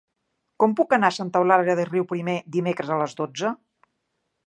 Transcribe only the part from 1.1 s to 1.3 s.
a